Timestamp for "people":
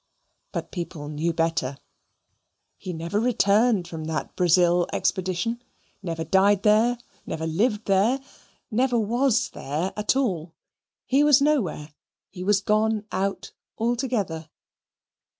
0.71-1.09